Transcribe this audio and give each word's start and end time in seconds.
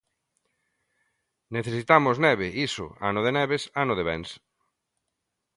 Necesitamos 1.55 2.15
neve, 2.25 2.47
iso, 2.67 2.85
ano 3.09 3.19
de 3.25 3.31
neves 3.37 3.63
ano 3.83 3.93
de 3.97 4.03
bens. 4.09 4.29